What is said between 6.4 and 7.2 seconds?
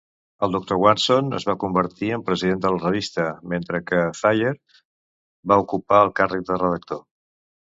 de redactor.